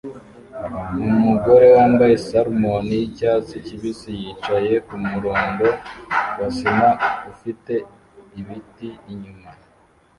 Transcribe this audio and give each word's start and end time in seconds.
Umugore 1.11 1.67
wambaye 1.77 2.15
salmon 2.27 2.79
nicyatsi 2.89 3.55
kibisi 3.65 4.09
cyicaye 4.17 4.73
kumurongo 4.87 5.67
wa 6.37 6.47
sima 6.55 6.89
ufite 7.31 7.73
ibiti 8.39 8.89
inyuma 9.13 9.49